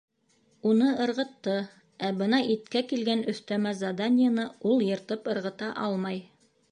[0.69, 1.57] Уны ырғытты,
[2.07, 6.19] ә бына иткә килгән өҫтәмә заданиены ул йыртып ырғыта алмай.